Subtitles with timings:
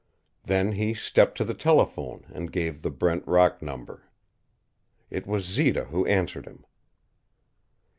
[0.43, 4.09] Then he stepped to the telephone and gave the Brent Rock number.
[5.11, 6.65] It was Zita who answered him.